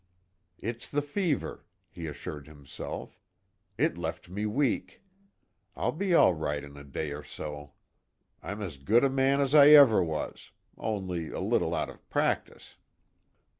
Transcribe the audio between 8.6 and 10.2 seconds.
as good a man as I ever